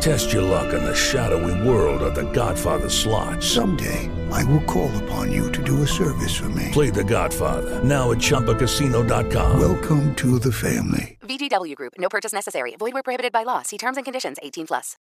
Test 0.00 0.32
your 0.32 0.42
luck 0.42 0.72
in 0.72 0.84
the 0.84 0.94
shadowy 0.94 1.54
world 1.68 2.02
of 2.02 2.14
The 2.14 2.30
Godfather 2.32 2.88
slot. 2.88 3.42
Someday, 3.42 4.08
I 4.30 4.44
will 4.44 4.62
call 4.64 4.90
upon 5.04 5.32
you 5.32 5.50
to 5.52 5.62
do 5.62 5.82
a 5.82 5.86
service 5.86 6.34
for 6.36 6.48
me. 6.50 6.70
Play 6.72 6.90
The 6.90 7.04
Godfather 7.04 7.82
now 7.82 8.12
at 8.12 8.18
ChumbaCasino.com. 8.18 9.58
Welcome 9.58 10.14
to 10.16 10.38
the 10.38 10.52
family. 10.52 11.18
VGW 11.22 11.74
Group. 11.74 11.94
No 11.98 12.08
purchase 12.08 12.32
necessary. 12.32 12.76
Void 12.78 12.92
where 12.92 13.02
prohibited 13.02 13.32
by 13.32 13.44
law. 13.44 13.62
See 13.62 13.78
terms 13.78 13.96
and 13.96 14.04
conditions. 14.04 14.36
18 14.42 14.66
plus. 14.66 14.96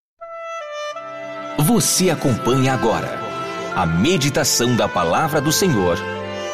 Você 1.59 2.11
acompanha 2.11 2.73
agora 2.75 3.19
a 3.77 3.87
meditação 3.87 4.75
da 4.77 4.89
palavra 4.89 5.41
do 5.41 5.53
Senhor 5.53 5.97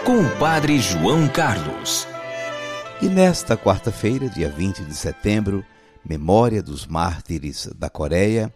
com 0.05 0.21
o 0.21 0.31
Padre 0.39 0.79
João 0.81 1.29
Carlos. 1.29 2.07
E 3.01 3.07
nesta 3.07 3.57
quarta-feira, 3.57 4.29
dia 4.29 4.49
20 4.49 4.83
de 4.83 4.95
setembro, 4.95 5.65
memória 6.05 6.63
dos 6.63 6.87
mártires 6.87 7.69
da 7.79 7.89
Coreia, 7.89 8.53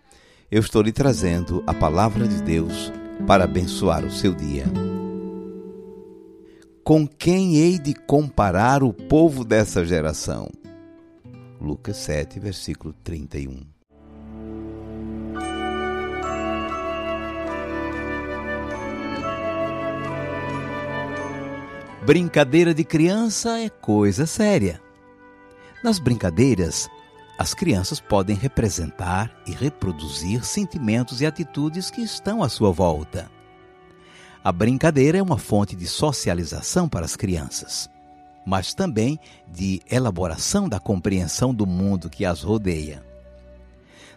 eu 0.51 0.61
estou 0.61 0.83
lhe 0.83 0.93
trazendo 0.93 1.63
a 1.67 1.73
palavra 1.73 2.29
de 2.29 2.43
Deus 2.43 2.93
para 3.27 3.45
abençoar 3.45 4.05
o 4.05 4.11
seu 4.11 4.35
dia. 4.35 4.67
Com 6.85 7.07
quem 7.07 7.57
hei 7.57 7.79
de 7.79 7.95
comparar 7.95 8.83
o 8.83 8.93
povo 8.93 9.45
dessa 9.45 9.85
geração? 9.85 10.51
Lucas 11.61 11.97
7, 11.99 12.41
versículo 12.41 12.93
31. 13.05 13.61
Brincadeira 22.05 22.75
de 22.75 22.83
criança 22.83 23.61
é 23.61 23.69
coisa 23.69 24.27
séria. 24.27 24.83
Nas 25.85 26.01
brincadeiras, 26.01 26.91
as 27.43 27.55
crianças 27.55 27.99
podem 27.99 28.37
representar 28.37 29.29
e 29.45 29.51
reproduzir 29.51 30.45
sentimentos 30.45 31.21
e 31.21 31.27
atitudes 31.27 31.91
que 31.91 32.01
estão 32.01 32.41
à 32.41 32.49
sua 32.49 32.71
volta. 32.71 33.29
A 34.45 34.53
brincadeira 34.53 35.19
é 35.19 35.23
uma 35.23 35.37
fonte 35.37 35.75
de 35.75 35.89
socialização 35.89 36.89
para 36.89 37.05
as 37.05 37.17
crianças, 37.17 37.91
mas 38.47 38.75
também 38.75 39.19
de 39.49 39.83
elaboração 39.91 40.69
da 40.69 40.79
compreensão 40.79 41.53
do 41.53 41.67
mundo 41.67 42.09
que 42.09 42.25
as 42.25 42.43
rodeia. 42.43 43.05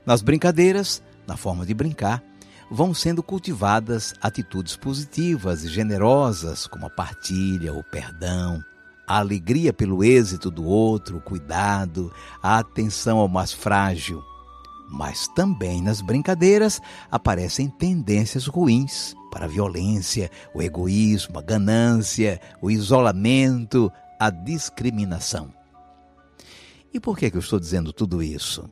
Nas 0.06 0.22
brincadeiras, 0.22 1.02
na 1.26 1.36
forma 1.36 1.66
de 1.66 1.74
brincar, 1.74 2.22
vão 2.70 2.94
sendo 2.94 3.24
cultivadas 3.24 4.14
atitudes 4.22 4.76
positivas 4.76 5.64
e 5.64 5.68
generosas, 5.68 6.68
como 6.68 6.86
a 6.86 6.92
partilha, 6.92 7.74
o 7.74 7.84
perdão, 7.84 8.64
a 9.08 9.20
alegria 9.20 9.72
pelo 9.72 10.04
êxito 10.04 10.50
do 10.50 10.66
outro, 10.66 11.18
o 11.18 11.22
cuidado, 11.22 12.12
a 12.42 12.60
atenção 12.60 13.20
ao 13.20 13.28
mais 13.28 13.52
frágil. 13.52 14.24
Mas 14.90 15.28
também 15.30 15.82
nas 15.82 16.02
brincadeiras 16.02 16.82
aparecem 17.12 17.68
tendências 17.68 18.46
ruins 18.46 19.16
para 19.32 19.46
a 19.46 19.50
violência, 19.50 20.30
o 20.54 20.62
egoísmo, 20.62 21.40
a 21.40 21.42
ganância, 21.42 22.40
o 22.62 22.72
isolamento, 22.72 23.92
a 24.20 24.30
discriminação. 24.30 25.54
E 26.94 27.00
por 27.00 27.18
que, 27.18 27.30
que 27.30 27.36
eu 27.36 27.42
estou 27.42 27.60
dizendo 27.60 27.92
tudo 27.92 28.24
isso? 28.24 28.70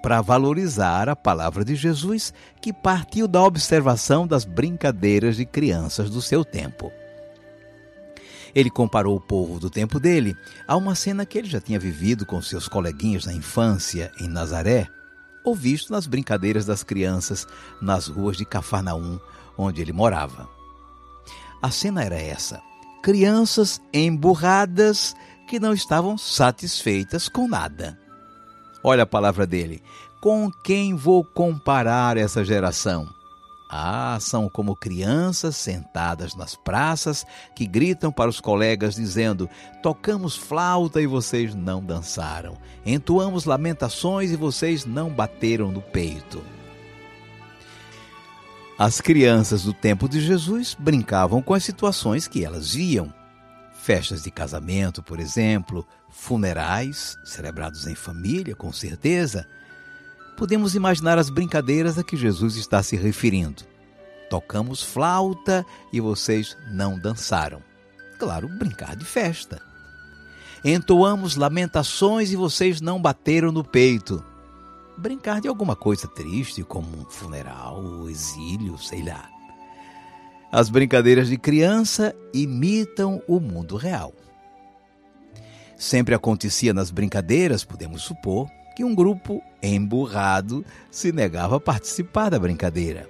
Para 0.00 0.20
valorizar 0.20 1.08
a 1.08 1.16
palavra 1.16 1.64
de 1.64 1.74
Jesus 1.74 2.32
que 2.60 2.72
partiu 2.72 3.26
da 3.26 3.42
observação 3.42 4.26
das 4.26 4.44
brincadeiras 4.44 5.36
de 5.36 5.44
crianças 5.44 6.08
do 6.08 6.22
seu 6.22 6.44
tempo. 6.44 6.92
Ele 8.54 8.70
comparou 8.70 9.16
o 9.16 9.20
povo 9.20 9.58
do 9.58 9.68
tempo 9.68 9.98
dele 9.98 10.36
a 10.66 10.76
uma 10.76 10.94
cena 10.94 11.26
que 11.26 11.36
ele 11.36 11.48
já 11.48 11.60
tinha 11.60 11.78
vivido 11.78 12.24
com 12.24 12.40
seus 12.40 12.68
coleguinhas 12.68 13.26
na 13.26 13.32
infância 13.32 14.12
em 14.20 14.28
Nazaré, 14.28 14.88
ou 15.44 15.54
visto 15.54 15.92
nas 15.92 16.06
brincadeiras 16.06 16.64
das 16.64 16.82
crianças 16.82 17.46
nas 17.82 18.06
ruas 18.06 18.36
de 18.36 18.44
Cafarnaum, 18.44 19.18
onde 19.58 19.82
ele 19.82 19.92
morava. 19.92 20.48
A 21.60 21.70
cena 21.70 22.04
era 22.04 22.16
essa: 22.16 22.60
crianças 23.02 23.80
emburradas 23.92 25.14
que 25.48 25.58
não 25.58 25.74
estavam 25.74 26.16
satisfeitas 26.16 27.28
com 27.28 27.48
nada. 27.48 27.98
Olha 28.82 29.02
a 29.02 29.06
palavra 29.06 29.46
dele. 29.46 29.82
Com 30.20 30.50
quem 30.62 30.94
vou 30.94 31.24
comparar 31.24 32.16
essa 32.16 32.44
geração? 32.44 33.08
Ah, 33.76 34.18
são 34.20 34.48
como 34.48 34.76
crianças 34.76 35.56
sentadas 35.56 36.36
nas 36.36 36.54
praças 36.54 37.26
que 37.56 37.66
gritam 37.66 38.12
para 38.12 38.30
os 38.30 38.38
colegas 38.38 38.94
dizendo: 38.94 39.50
Tocamos 39.82 40.36
flauta 40.36 41.02
e 41.02 41.08
vocês 41.08 41.56
não 41.56 41.84
dançaram. 41.84 42.56
Entoamos 42.86 43.46
lamentações 43.46 44.30
e 44.30 44.36
vocês 44.36 44.84
não 44.84 45.10
bateram 45.10 45.72
no 45.72 45.82
peito. 45.82 46.40
As 48.78 49.00
crianças 49.00 49.64
do 49.64 49.72
tempo 49.72 50.08
de 50.08 50.20
Jesus 50.20 50.76
brincavam 50.78 51.42
com 51.42 51.52
as 51.52 51.64
situações 51.64 52.28
que 52.28 52.44
elas 52.44 52.74
viam. 52.74 53.12
Festas 53.72 54.22
de 54.22 54.30
casamento, 54.30 55.02
por 55.02 55.18
exemplo, 55.18 55.84
funerais, 56.08 57.18
celebrados 57.24 57.88
em 57.88 57.96
família, 57.96 58.54
com 58.54 58.72
certeza. 58.72 59.44
Podemos 60.36 60.74
imaginar 60.74 61.18
as 61.18 61.30
brincadeiras 61.30 61.98
a 61.98 62.04
que 62.04 62.16
Jesus 62.16 62.56
está 62.56 62.82
se 62.82 62.96
referindo. 62.96 63.62
Tocamos 64.28 64.82
flauta 64.82 65.64
e 65.92 66.00
vocês 66.00 66.56
não 66.70 66.98
dançaram. 66.98 67.62
Claro, 68.18 68.48
brincar 68.58 68.96
de 68.96 69.04
festa. 69.04 69.60
Entoamos 70.64 71.36
lamentações 71.36 72.32
e 72.32 72.36
vocês 72.36 72.80
não 72.80 73.00
bateram 73.00 73.52
no 73.52 73.62
peito 73.62 74.24
brincar 74.96 75.40
de 75.40 75.48
alguma 75.48 75.74
coisa 75.74 76.06
triste, 76.06 76.62
como 76.62 76.86
um 76.98 77.04
funeral, 77.04 78.08
exílio, 78.08 78.78
sei 78.78 79.02
lá. 79.02 79.28
As 80.50 80.68
brincadeiras 80.68 81.28
de 81.28 81.36
criança 81.36 82.14
imitam 82.32 83.20
o 83.26 83.40
mundo 83.40 83.76
real. 83.76 84.12
Sempre 85.76 86.14
acontecia 86.14 86.72
nas 86.72 86.90
brincadeiras, 86.90 87.64
podemos 87.64 88.02
supor, 88.02 88.48
que 88.74 88.84
um 88.84 88.94
grupo 88.94 89.42
emburrado 89.62 90.64
se 90.90 91.12
negava 91.12 91.56
a 91.56 91.60
participar 91.60 92.30
da 92.30 92.38
brincadeira. 92.38 93.08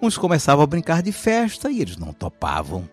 Uns 0.00 0.18
começavam 0.18 0.64
a 0.64 0.66
brincar 0.66 1.02
de 1.02 1.12
festa 1.12 1.70
e 1.70 1.80
eles 1.80 1.96
não 1.96 2.12
topavam. 2.12 2.88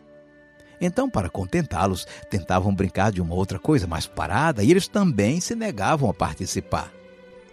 Então, 0.81 1.09
para 1.09 1.29
contentá-los, 1.29 2.05
tentavam 2.29 2.73
brincar 2.73 3.11
de 3.11 3.21
uma 3.21 3.35
outra 3.35 3.59
coisa 3.59 3.85
mais 3.85 4.07
parada 4.07 4.63
e 4.63 4.71
eles 4.71 4.87
também 4.87 5.41
se 5.41 5.55
negavam 5.55 6.09
a 6.09 6.13
participar. 6.13 6.91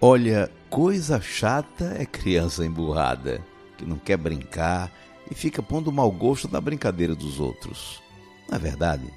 Olha, 0.00 0.50
coisa 0.68 1.20
chata 1.20 1.97
é 1.98 2.04
criança 2.04 2.64
emburrada, 2.64 3.41
que 3.76 3.84
não 3.84 3.97
quer 3.97 4.16
brincar 4.16 4.92
e 5.30 5.34
fica 5.34 5.62
pondo 5.62 5.91
mau 5.91 6.10
gosto 6.12 6.48
na 6.53 6.60
brincadeira 6.60 7.14
dos 7.14 7.41
outros. 7.41 8.03
Não 8.48 8.56
é 8.56 8.58
verdade? 8.60 9.10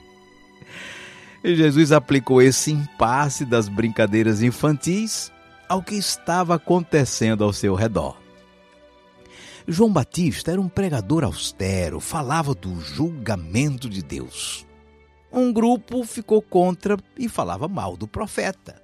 E 1.44 1.56
Jesus 1.56 1.92
aplicou 1.92 2.42
esse 2.42 2.72
impasse 2.72 3.46
das 3.46 3.70
brincadeiras 3.70 4.42
infantis 4.42 5.32
ao 5.68 5.82
que 5.82 5.96
estava 5.96 6.56
acontecendo 6.56 7.44
ao 7.44 7.54
seu 7.54 7.76
redor. 7.76 8.18
João 9.68 9.94
Batista 9.94 10.52
era 10.52 10.60
um 10.60 10.68
pregador 10.68 11.24
austero, 11.24 12.00
falava 12.00 12.56
do 12.56 12.82
julgamento 12.82 13.88
de 13.88 14.02
Deus. 14.02 14.66
Um 15.32 15.54
grupo 15.54 16.04
ficou 16.04 16.42
contra 16.42 16.98
e 17.16 17.30
falava 17.30 17.68
mal 17.68 17.96
do 17.96 18.08
profeta. 18.08 18.82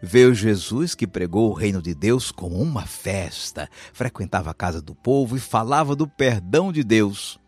Veio 0.00 0.34
Jesus 0.34 0.94
que 0.94 1.06
pregou 1.06 1.50
o 1.50 1.54
reino 1.54 1.82
de 1.82 1.94
Deus 1.94 2.32
como 2.32 2.56
uma 2.56 2.86
festa, 2.86 3.68
frequentava 3.92 4.50
a 4.50 4.54
casa 4.54 4.80
do 4.80 4.94
povo 4.94 5.36
e 5.36 5.40
falava 5.40 5.94
do 5.94 6.08
perdão 6.08 6.72
de 6.72 6.82
Deus. 6.82 7.38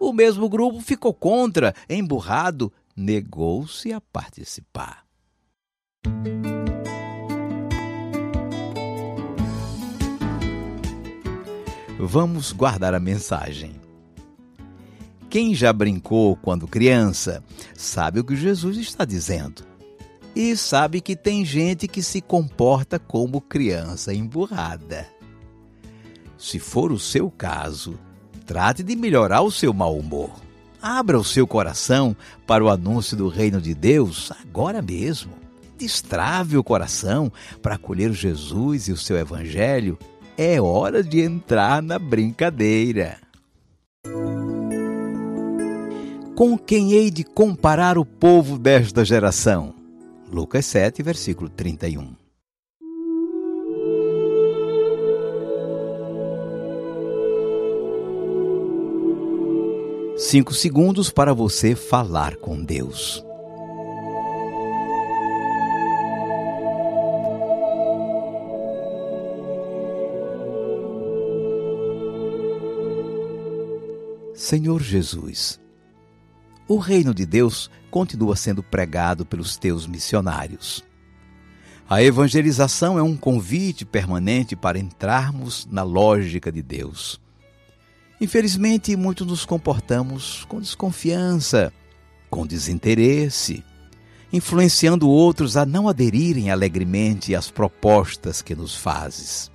O 0.00 0.12
mesmo 0.12 0.48
grupo 0.48 0.80
ficou 0.80 1.12
contra, 1.12 1.74
emburrado, 1.88 2.72
negou-se 2.98 3.92
a 3.92 4.00
participar. 4.00 5.04
Vamos 11.96 12.50
guardar 12.50 12.94
a 12.94 12.98
mensagem. 12.98 13.80
Quem 15.30 15.54
já 15.54 15.72
brincou 15.72 16.34
quando 16.34 16.66
criança 16.66 17.44
sabe 17.76 18.18
o 18.18 18.24
que 18.24 18.34
Jesus 18.34 18.76
está 18.78 19.04
dizendo 19.04 19.62
e 20.34 20.56
sabe 20.56 21.00
que 21.00 21.14
tem 21.14 21.44
gente 21.44 21.86
que 21.86 22.02
se 22.02 22.20
comporta 22.20 22.98
como 22.98 23.40
criança 23.40 24.12
emburrada. 24.12 25.08
Se 26.36 26.58
for 26.58 26.90
o 26.90 26.98
seu 26.98 27.30
caso, 27.30 27.96
trate 28.44 28.82
de 28.82 28.96
melhorar 28.96 29.42
o 29.42 29.52
seu 29.52 29.72
mau 29.72 29.96
humor. 29.96 30.47
Abra 30.80 31.18
o 31.18 31.24
seu 31.24 31.46
coração 31.46 32.16
para 32.46 32.64
o 32.64 32.68
anúncio 32.68 33.16
do 33.16 33.28
reino 33.28 33.60
de 33.60 33.74
Deus 33.74 34.32
agora 34.40 34.80
mesmo. 34.80 35.32
destrave 35.76 36.56
o 36.56 36.64
coração 36.64 37.32
para 37.62 37.76
acolher 37.76 38.12
Jesus 38.12 38.88
e 38.88 38.92
o 38.92 38.96
seu 38.96 39.16
Evangelho, 39.16 39.96
é 40.36 40.60
hora 40.60 41.04
de 41.04 41.20
entrar 41.20 41.80
na 41.80 42.00
brincadeira. 42.00 43.18
Com 46.34 46.58
quem 46.58 46.92
hei 46.92 47.10
de 47.10 47.22
comparar 47.22 47.96
o 47.96 48.04
povo 48.04 48.58
desta 48.58 49.04
geração? 49.04 49.74
Lucas 50.30 50.66
7, 50.66 51.02
versículo 51.02 51.48
31. 51.48 52.27
Cinco 60.30 60.52
segundos 60.52 61.08
para 61.08 61.32
você 61.32 61.74
falar 61.74 62.36
com 62.36 62.62
Deus. 62.62 63.24
Senhor 74.34 74.82
Jesus, 74.82 75.58
o 76.68 76.76
reino 76.76 77.14
de 77.14 77.24
Deus 77.24 77.70
continua 77.90 78.36
sendo 78.36 78.62
pregado 78.62 79.24
pelos 79.24 79.56
teus 79.56 79.86
missionários. 79.86 80.84
A 81.88 82.02
evangelização 82.02 82.98
é 82.98 83.02
um 83.02 83.16
convite 83.16 83.86
permanente 83.86 84.54
para 84.54 84.78
entrarmos 84.78 85.66
na 85.70 85.82
lógica 85.82 86.52
de 86.52 86.60
Deus. 86.60 87.18
Infelizmente, 88.20 88.96
muitos 88.96 89.26
nos 89.26 89.44
comportamos 89.44 90.44
com 90.46 90.60
desconfiança, 90.60 91.72
com 92.28 92.46
desinteresse, 92.46 93.64
influenciando 94.32 95.08
outros 95.08 95.56
a 95.56 95.64
não 95.64 95.88
aderirem 95.88 96.50
alegremente 96.50 97.34
às 97.34 97.50
propostas 97.50 98.42
que 98.42 98.54
nos 98.54 98.74
fazes. 98.74 99.50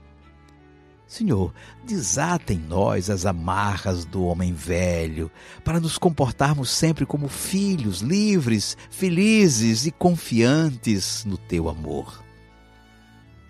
Senhor, 1.05 1.53
desata 1.85 2.53
em 2.53 2.57
nós 2.57 3.07
as 3.09 3.25
amarras 3.25 4.03
do 4.03 4.23
homem 4.23 4.51
velho, 4.51 5.29
para 5.63 5.79
nos 5.79 5.97
comportarmos 5.97 6.71
sempre 6.71 7.05
como 7.05 7.27
filhos 7.27 7.99
livres, 7.99 8.75
felizes 8.89 9.85
e 9.85 9.91
confiantes 9.91 11.23
no 11.25 11.37
teu 11.37 11.69
amor. 11.69 12.23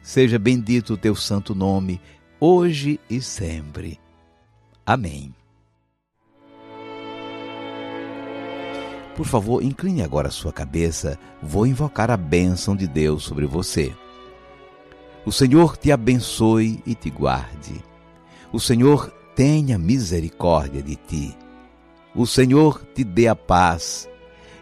Seja 0.02 0.38
bendito 0.38 0.96
o 0.96 0.98
teu 0.98 1.16
santo 1.16 1.56
nome, 1.56 2.02
hoje 2.38 3.00
e 3.10 3.22
sempre. 3.22 4.03
Amém. 4.86 5.34
Por 9.16 9.26
favor, 9.26 9.64
incline 9.64 10.02
agora 10.02 10.30
a 10.30 10.32
sua 10.32 10.52
cabeça, 10.52 11.20
vou 11.42 11.68
invocar 11.68 12.10
a 12.10 12.18
bênção 12.18 12.76
de 12.76 12.88
Deus 12.88 13.24
sobre 13.24 13.46
você. 13.46 13.96
O 15.26 15.32
Senhor 15.32 15.78
te 15.78 15.92
abençoe 15.92 16.82
e 16.86 16.96
te 16.96 17.10
guarde. 17.10 17.84
O 18.52 18.60
Senhor 18.60 19.10
tenha 19.36 19.78
misericórdia 19.78 20.82
de 20.82 20.96
ti. 20.96 21.38
O 22.16 22.26
Senhor 22.26 22.86
te 22.94 23.04
dê 23.04 23.28
a 23.28 23.36
paz 23.36 24.10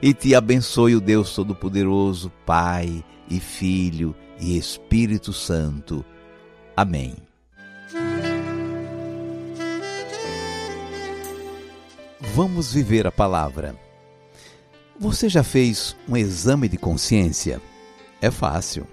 e 0.02 0.14
te 0.14 0.36
abençoe 0.36 0.96
o 0.96 1.02
Deus 1.02 1.34
Todo-Poderoso, 1.34 2.32
Pai 2.46 3.04
e 3.30 3.40
Filho 3.40 4.16
e 4.40 4.58
Espírito 4.58 5.32
Santo. 5.32 6.06
Amém. 6.76 7.16
Vamos 12.34 12.74
viver 12.74 13.06
a 13.06 13.12
palavra. 13.12 13.76
Você 15.00 15.28
já 15.28 15.44
fez 15.44 15.96
um 16.08 16.16
exame 16.16 16.68
de 16.68 16.78
consciência? 16.78 17.62
É 18.22 18.32
fácil 18.32 18.88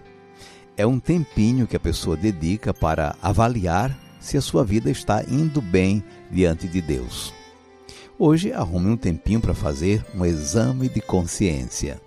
é 0.79 0.87
um 0.87 1.01
tempinho 1.01 1.67
que 1.67 1.75
a 1.75 1.81
pessoa 1.81 2.17
dedica 2.17 2.73
para 2.73 3.17
avaliar 3.21 3.99
se 4.21 4.39
a 4.39 4.41
sua 4.41 4.65
vida 4.65 4.89
está 4.89 5.25
indo 5.25 5.61
bem 5.61 6.05
diante 6.31 6.69
de 6.69 6.81
Deus. 6.81 7.35
Hoje, 8.17 8.53
arrume 8.53 8.89
um 8.89 8.97
tempinho 8.97 9.41
para 9.41 9.55
fazer 9.55 10.05
um 10.15 10.25
exame 10.25 10.89
de 10.89 11.01
consciência. 11.01 12.01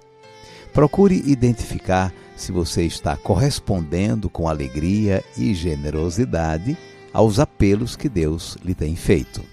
Procure 0.73 1.21
identificar 1.25 2.13
se 2.37 2.53
você 2.53 2.83
está 2.83 3.17
correspondendo 3.17 4.29
com 4.29 4.47
alegria 4.47 5.21
e 5.37 5.53
generosidade 5.53 6.77
aos 7.11 7.39
apelos 7.39 7.97
que 7.97 8.07
Deus 8.07 8.57
lhe 8.63 8.73
tem 8.73 8.95
feito. 8.95 9.43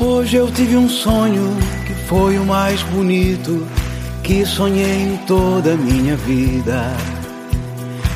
Hoje 0.00 0.36
eu 0.36 0.48
tive 0.52 0.76
um 0.76 0.88
sonho 0.88 1.56
que 1.84 1.92
foi 1.92 2.38
o 2.38 2.44
mais 2.44 2.82
bonito 2.84 3.66
que 4.22 4.46
sonhei 4.46 5.02
em 5.02 5.16
toda 5.26 5.72
a 5.72 5.76
minha 5.76 6.14
vida. 6.16 6.84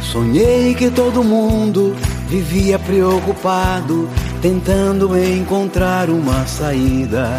Sonhei 0.00 0.74
que 0.74 0.90
todo 0.90 1.24
mundo 1.24 1.96
vivia 2.28 2.78
preocupado, 2.78 4.08
tentando 4.40 5.18
encontrar 5.18 6.08
uma 6.08 6.46
saída. 6.46 7.36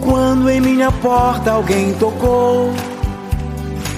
Quando 0.00 0.50
em 0.50 0.60
minha 0.60 0.92
porta 0.92 1.52
alguém 1.52 1.94
tocou, 1.94 2.74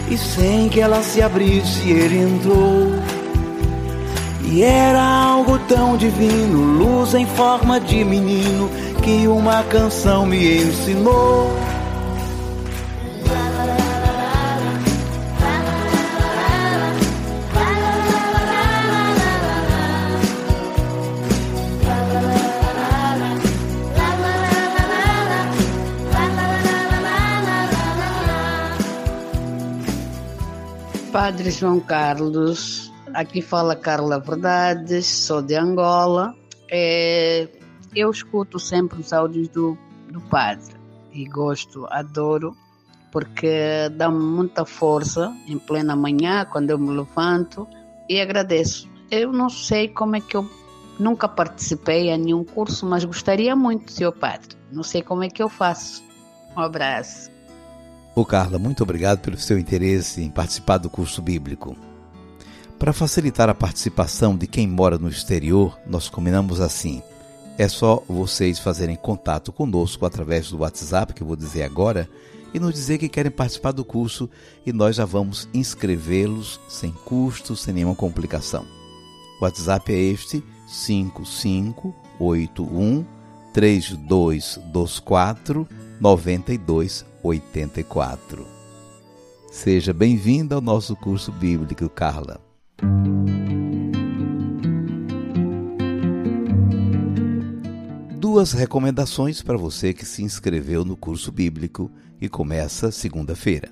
e 0.08 0.16
sem 0.16 0.68
que 0.68 0.80
ela 0.80 1.02
se 1.02 1.20
abrisse, 1.20 1.90
ele 1.90 2.18
entrou. 2.18 2.92
E 4.44 4.62
era 4.62 5.23
algo 5.34 5.58
tão 5.66 5.96
divino, 5.96 6.62
luz 6.78 7.12
em 7.12 7.26
forma 7.26 7.80
de 7.80 8.04
menino, 8.04 8.70
que 9.02 9.26
uma 9.26 9.64
canção 9.64 10.24
me 10.24 10.62
ensinou. 10.62 11.50
Padre 31.10 31.50
João 31.50 31.80
Carlos, 31.80 32.83
aqui 33.14 33.40
fala 33.40 33.76
Carla 33.76 34.18
Verdades, 34.18 35.06
sou 35.06 35.40
de 35.40 35.54
Angola. 35.54 36.34
É, 36.70 37.48
eu 37.94 38.10
escuto 38.10 38.58
sempre 38.58 39.00
os 39.00 39.12
áudios 39.12 39.48
do, 39.48 39.78
do 40.10 40.20
Padre 40.20 40.74
e 41.12 41.24
gosto, 41.26 41.86
adoro, 41.90 42.56
porque 43.12 43.88
dá-me 43.96 44.18
muita 44.18 44.64
força 44.64 45.32
em 45.46 45.58
plena 45.58 45.94
manhã, 45.94 46.44
quando 46.44 46.70
eu 46.70 46.78
me 46.78 46.90
levanto, 46.90 47.66
e 48.08 48.20
agradeço. 48.20 48.88
Eu 49.10 49.32
não 49.32 49.48
sei 49.48 49.88
como 49.88 50.16
é 50.16 50.20
que 50.20 50.36
eu 50.36 50.48
nunca 50.98 51.28
participei 51.28 52.10
em 52.10 52.18
nenhum 52.18 52.44
curso, 52.44 52.84
mas 52.84 53.04
gostaria 53.04 53.54
muito, 53.54 53.92
seu 53.92 54.12
Padre. 54.12 54.56
Não 54.72 54.82
sei 54.82 55.02
como 55.02 55.22
é 55.22 55.28
que 55.28 55.42
eu 55.42 55.48
faço. 55.48 56.02
Um 56.56 56.60
abraço. 56.60 57.30
Ô 58.14 58.24
Carla, 58.24 58.58
muito 58.58 58.82
obrigado 58.82 59.20
pelo 59.20 59.36
seu 59.36 59.58
interesse 59.58 60.22
em 60.22 60.30
participar 60.30 60.78
do 60.78 60.90
curso 60.90 61.22
bíblico. 61.22 61.76
Para 62.78 62.92
facilitar 62.92 63.48
a 63.48 63.54
participação 63.54 64.36
de 64.36 64.46
quem 64.46 64.68
mora 64.68 64.98
no 64.98 65.08
exterior, 65.08 65.78
nós 65.86 66.08
combinamos 66.08 66.60
assim: 66.60 67.02
é 67.56 67.68
só 67.68 68.02
vocês 68.08 68.58
fazerem 68.58 68.96
contato 68.96 69.52
conosco 69.52 70.04
através 70.04 70.50
do 70.50 70.58
WhatsApp, 70.58 71.14
que 71.14 71.22
eu 71.22 71.26
vou 71.26 71.36
dizer 71.36 71.62
agora, 71.62 72.10
e 72.52 72.58
nos 72.58 72.74
dizer 72.74 72.98
que 72.98 73.08
querem 73.08 73.30
participar 73.30 73.70
do 73.72 73.84
curso 73.84 74.28
e 74.66 74.72
nós 74.72 74.96
já 74.96 75.04
vamos 75.04 75.48
inscrevê-los 75.54 76.58
sem 76.68 76.90
custo, 76.90 77.54
sem 77.56 77.74
nenhuma 77.74 77.94
complicação. 77.94 78.66
O 79.40 79.44
WhatsApp 79.44 79.92
é 79.92 79.96
este: 79.96 80.42
5581 80.66 83.04
3224 83.52 85.68
9284. 86.00 88.46
Seja 89.50 89.92
bem-vinda 89.92 90.56
ao 90.56 90.60
nosso 90.60 90.96
curso 90.96 91.30
bíblico, 91.30 91.88
Carla. 91.88 92.43
Duas 98.18 98.52
recomendações 98.52 99.42
para 99.42 99.56
você 99.56 99.94
que 99.94 100.04
se 100.04 100.22
inscreveu 100.22 100.84
no 100.84 100.96
curso 100.96 101.30
bíblico 101.30 101.90
e 102.20 102.28
começa 102.28 102.90
segunda-feira. 102.90 103.70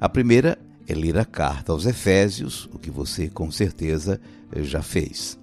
A 0.00 0.08
primeira 0.08 0.58
é 0.86 0.94
ler 0.94 1.18
a 1.18 1.24
carta 1.24 1.72
aos 1.72 1.84
Efésios, 1.84 2.68
o 2.72 2.78
que 2.78 2.90
você 2.90 3.28
com 3.28 3.50
certeza 3.50 4.20
já 4.54 4.82
fez. 4.82 5.38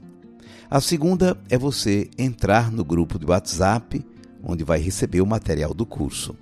A 0.70 0.80
segunda 0.80 1.38
é 1.50 1.58
você 1.58 2.10
entrar 2.18 2.72
no 2.72 2.84
grupo 2.84 3.20
de 3.20 3.26
WhatsApp 3.26 4.04
onde 4.44 4.64
vai 4.64 4.80
receber 4.80 5.22
o 5.22 5.26
material 5.26 5.74
do 5.74 5.86
curso. 5.86 6.36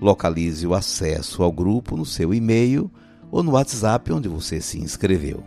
Localize 0.00 0.66
o 0.66 0.74
acesso 0.74 1.42
ao 1.42 1.52
grupo 1.52 1.96
no 1.96 2.06
seu 2.06 2.32
e-mail 2.32 2.90
ou 3.30 3.42
no 3.42 3.52
WhatsApp 3.52 4.12
onde 4.12 4.28
você 4.28 4.60
se 4.60 4.78
inscreveu. 4.78 5.42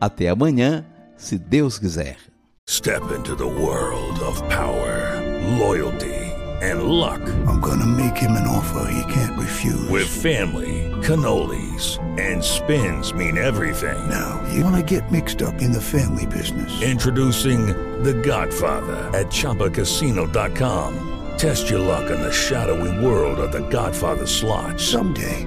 Até 0.00 0.28
amanhã, 0.28 0.84
se 1.16 1.38
Deus 1.38 1.78
quiser. 1.78 2.16
Step 2.68 3.02
into 3.16 3.36
the 3.36 3.44
world 3.44 4.18
of 4.20 4.40
power, 4.48 5.20
loyalty 5.58 6.32
and 6.62 6.84
luck. 6.84 7.20
I'm 7.46 7.60
gonna 7.60 7.86
make 7.86 8.16
him 8.16 8.32
an 8.32 8.46
offer 8.46 8.88
he 8.90 9.12
can't 9.12 9.38
refuse. 9.38 9.88
With 9.90 10.06
family 10.06 10.90
cannolis, 11.02 11.98
and 12.18 12.42
spins 12.42 13.12
mean 13.12 13.36
everything. 13.36 14.08
Now, 14.08 14.40
you 14.52 14.64
want 14.64 14.76
to 14.76 14.82
get 14.82 15.10
mixed 15.10 15.42
up 15.42 15.60
in 15.60 15.72
the 15.72 15.80
family 15.80 16.26
business. 16.26 16.70
Introducing 16.82 17.66
The 18.02 18.14
Godfather 18.14 19.10
at 19.18 19.26
ChumbaCasino.com. 19.26 21.08
Test 21.36 21.68
your 21.68 21.80
luck 21.80 22.10
in 22.10 22.20
the 22.20 22.32
shadowy 22.32 23.04
world 23.04 23.40
of 23.40 23.50
The 23.52 23.68
Godfather 23.68 24.26
slot. 24.26 24.78
Someday, 24.78 25.46